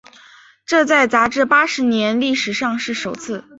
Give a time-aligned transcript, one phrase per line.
[0.65, 3.43] 这在杂志八十年历史上是首次。